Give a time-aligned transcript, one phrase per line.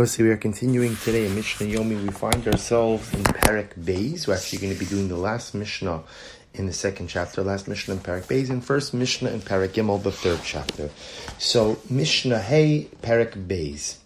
[0.00, 2.02] Jose, we are continuing today in Mishnah Yomi.
[2.02, 4.26] We find ourselves in Parak Beis.
[4.26, 6.02] We're actually going to be doing the last Mishnah
[6.54, 10.02] in the second chapter, last Mishnah in Parak Beis, and first Mishnah in Parak Gimel,
[10.02, 10.88] the third chapter.
[11.36, 13.98] So, Mishnah Hey, Parak Beis.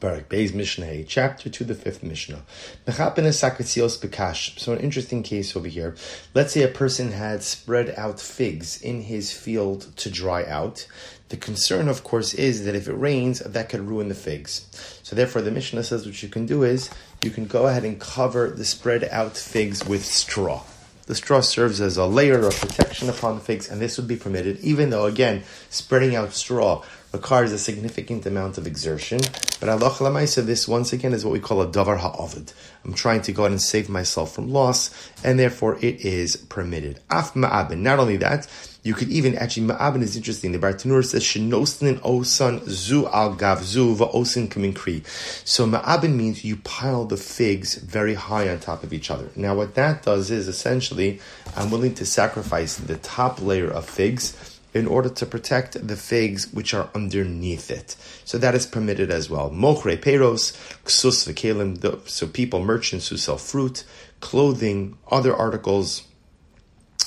[0.00, 2.42] Parak Beis Mishnah, hey, chapter to the fifth Mishnah.
[2.86, 5.94] So an interesting case over here.
[6.34, 10.86] Let's say a person had spread out figs in his field to dry out.
[11.28, 14.66] The concern, of course, is that if it rains, that could ruin the figs.
[15.02, 16.88] So therefore, the Mishnah says what you can do is
[17.22, 20.62] you can go ahead and cover the spread out figs with straw.
[21.06, 24.16] The straw serves as a layer of protection upon the figs, and this would be
[24.16, 29.20] permitted, even though, again, spreading out straw requires a significant amount of exertion.
[29.60, 32.52] But Allah Lamaisa, this once again is what we call a davar ha'avid.
[32.84, 34.90] I'm trying to go out and save myself from loss,
[35.24, 37.00] and therefore it is permitted.
[37.10, 37.78] Af ma'abin.
[37.78, 38.48] Not only that,
[38.86, 40.52] you could even actually ma'abin is interesting.
[40.52, 45.04] The Bartanur says shenosnin osan zu al gav zu va'osin kaminkri.
[45.44, 49.28] So ma'abin means you pile the figs very high on top of each other.
[49.34, 51.20] Now what that does is essentially
[51.56, 56.52] I'm willing to sacrifice the top layer of figs in order to protect the figs
[56.52, 57.96] which are underneath it.
[58.24, 59.50] So that is permitted as well.
[59.50, 60.52] Mochre peros,
[60.84, 63.84] ksus v'kelim, so people, merchants who sell fruit,
[64.20, 66.02] clothing, other articles,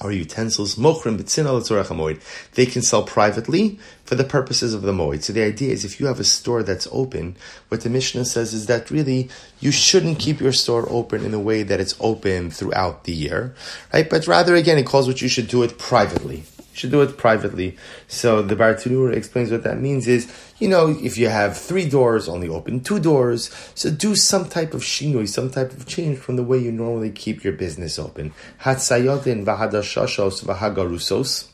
[0.00, 2.20] or utensils, mochrim b'tzina
[2.54, 5.22] They can sell privately for the purposes of the moed.
[5.22, 7.36] So the idea is if you have a store that's open,
[7.68, 11.38] what the Mishnah says is that really you shouldn't keep your store open in a
[11.38, 13.54] way that it's open throughout the year,
[13.92, 14.10] right?
[14.10, 17.76] But rather, again, it calls what you should do it privately should do it privately.
[18.08, 22.28] So the Bartanur explains what that means is, you know, if you have three doors,
[22.28, 23.50] only open two doors.
[23.74, 27.10] So do some type of shinui, some type of change from the way you normally
[27.10, 28.34] keep your business open.
[28.62, 31.48] Hatsayodin vahadashashos vahagarusos.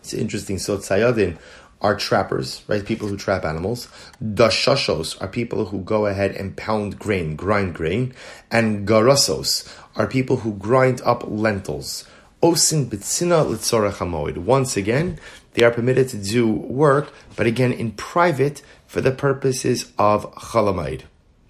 [0.00, 0.58] It's interesting.
[0.58, 1.38] So tsayodin
[1.80, 2.84] are trappers, right?
[2.84, 3.88] People who trap animals.
[4.22, 8.14] Dashashos are people who go ahead and pound grain, grind grain.
[8.50, 12.08] And garasos are people who grind up lentils.
[12.44, 15.18] Osin litzorach Once again,
[15.54, 21.04] they are permitted to do work, but again in private for the purposes of chalamayid.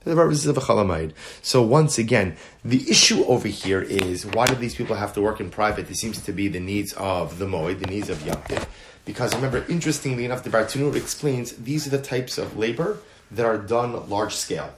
[0.05, 1.11] For the purposes of a chalamayid.
[1.43, 5.41] So once again, the issue over here is why do these people have to work
[5.41, 5.89] in private?
[5.89, 8.65] This seems to be the needs of the moed, the needs of yamtiv.
[9.05, 12.99] Because remember, interestingly enough, the Bartanur explains these are the types of labor
[13.33, 14.73] that are done large scale.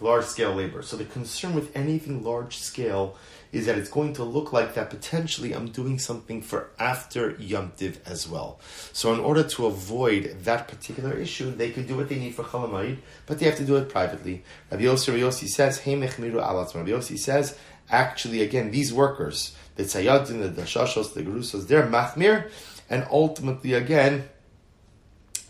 [0.00, 0.80] Large scale labor.
[0.80, 3.18] So the concern with anything large scale
[3.52, 7.72] is that it's going to look like that potentially I'm doing something for after Yom
[7.76, 8.60] Tiv as well.
[8.92, 12.44] So in order to avoid that particular issue, they could do what they need for
[12.44, 14.44] Chalamayid, but they have to do it privately.
[14.70, 16.74] Rabbi Yossi, Yossi says, Hey Mechmiru Alat.
[16.74, 17.58] Rabbi Yossi says,
[17.90, 22.50] actually, again, these workers, the Tzayadin, the Dashashos, the Gerusos, they're Machmir,
[22.90, 24.28] and ultimately, again,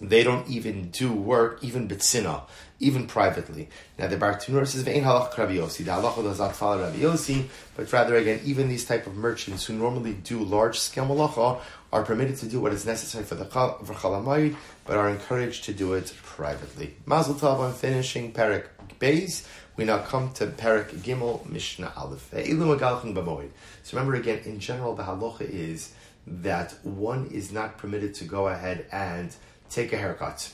[0.00, 2.42] they don't even do work, even bitsina,
[2.78, 3.68] even privately.
[3.98, 5.54] Now the Bartanur says ve'in halach Rabbi.
[5.54, 7.42] The halacha does not follow Rabbi
[7.76, 11.60] but rather again, even these type of merchants who normally do large scale malacha
[11.92, 15.72] are permitted to do what is necessary for the for chalamayid, but are encouraged to
[15.72, 16.94] do it privately.
[17.06, 18.66] Mazel tov on finishing Perik
[19.00, 19.46] Beis.
[19.76, 22.30] We now come to Perik Gimel Mishnah Aleph.
[22.30, 25.92] So remember again, in general, the halacha is
[26.26, 29.34] that one is not permitted to go ahead and
[29.70, 30.52] take a haircut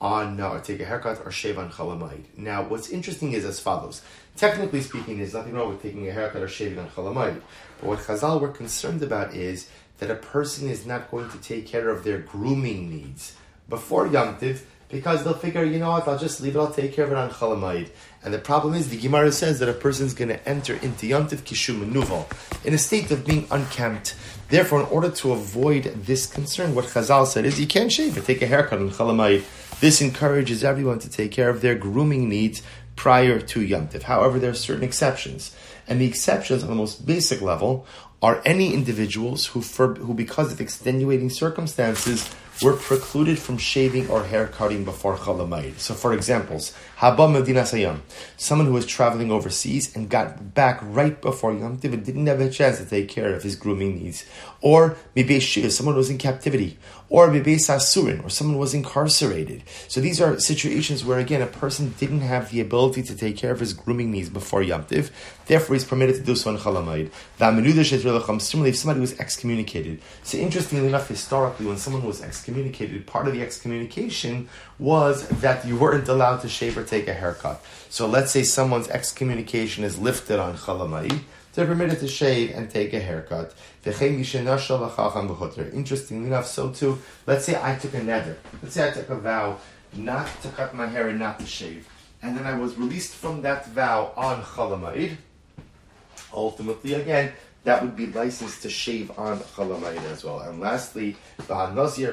[0.00, 2.24] on or take a haircut or shave on Chalamayid.
[2.36, 4.02] Now, what's interesting is as follows.
[4.36, 7.40] Technically speaking, there's nothing wrong with taking a haircut or shaving on Chalamayid.
[7.80, 9.68] But what Chazal were concerned about is
[9.98, 13.36] that a person is not going to take care of their grooming needs
[13.68, 16.92] before Yom Tiv because they'll figure, you know what, I'll just leave it, I'll take
[16.92, 17.88] care of it on Chalamayid.
[18.22, 21.06] And the problem is, the Gemara says that a person is going to enter into
[21.06, 22.30] Yom Tiv Kishum Nuval
[22.64, 24.14] in a state of being unkempt.
[24.50, 28.26] Therefore, in order to avoid this concern, what Chazal said is you can't shave it,
[28.26, 29.80] take a haircut on Chalamayid.
[29.80, 32.62] This encourages everyone to take care of their grooming needs
[32.94, 34.02] prior to yomtiv.
[34.02, 35.56] However, there are certain exceptions.
[35.88, 37.86] And the exceptions on the most basic level
[38.20, 44.24] are any individuals who, for, who because of extenuating circumstances, were precluded from shaving or
[44.24, 45.78] hair cutting before Chalamayid.
[45.78, 48.00] So, for examples, Haba Medina Sayam,
[48.36, 52.40] someone who was traveling overseas and got back right before Yom Tiv and didn't have
[52.40, 54.24] a chance to take care of his grooming needs.
[54.60, 56.78] Or Mibei Shir, someone who was in captivity.
[57.08, 59.62] Or Mibei Sasurin, or someone who was incarcerated.
[59.88, 63.50] So these are situations where, again, a person didn't have the ability to take care
[63.50, 65.10] of his grooming needs before Yom Tiv,
[65.52, 67.10] therefore he's permitted to do so in Chalamayid.
[68.40, 70.00] Similarly, if somebody was excommunicated.
[70.22, 75.76] So interestingly enough, historically, when someone was excommunicated, part of the excommunication was that you
[75.76, 77.62] weren't allowed to shave or take a haircut.
[77.90, 81.20] So let's say someone's excommunication is lifted on Chalamai,
[81.52, 83.52] they're permitted to shave and take a haircut.
[83.84, 84.40] Interestingly
[86.28, 88.38] enough, so too, let's say I took a nether.
[88.62, 89.58] Let's say I took a vow
[89.92, 91.86] not to cut my hair and not to shave,
[92.22, 95.18] and then I was released from that vow on Chalamayid,
[96.34, 97.32] ultimately, again,
[97.64, 100.40] that would be licensed to shave on Chalamayid as well.
[100.40, 101.16] And lastly,
[101.48, 102.12] Nazir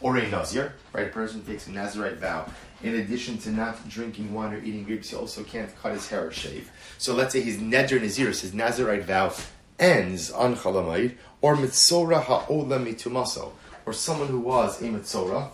[0.00, 1.06] or a Nazir, right?
[1.06, 2.46] A person takes a Nazarite vow.
[2.82, 6.28] In addition to not drinking wine or eating grapes, he also can't cut his hair
[6.28, 6.70] or shave.
[6.98, 9.32] So let's say his Neder Naziris, his Nazarite vow,
[9.78, 13.52] ends on Chalamayid, or Mitzora Ha'olam Mitumaso,
[13.86, 15.50] or someone who was a Mitzora,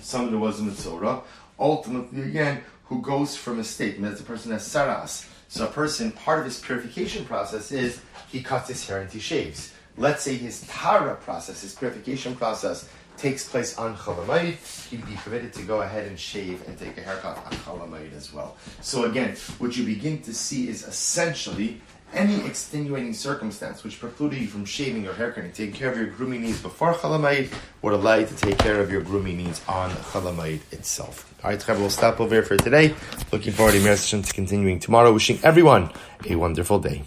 [0.00, 1.22] someone who was a Mitzora,
[1.58, 5.26] ultimately again, who goes from a state, that's a person has Saras.
[5.48, 9.18] So a person, part of his purification process is he cuts his hair and he
[9.18, 9.72] shaves.
[9.96, 15.52] Let's say his Tara process, his purification process, takes place on Chalamayid, he'd be permitted
[15.54, 18.56] to go ahead and shave and take a haircut on Chalamayid as well.
[18.82, 21.80] So again, what you begin to see is essentially
[22.14, 26.06] any extenuating circumstance which precluded you from shaving your haircut and taking care of your
[26.06, 29.90] grooming needs before Chalamayid would allow you to take care of your grooming needs on
[29.90, 31.32] Chalamayid itself.
[31.44, 32.94] All right, we'll stop over here for today.
[33.32, 35.12] Looking forward to to continuing tomorrow.
[35.12, 35.90] Wishing everyone
[36.28, 37.02] a wonderful day.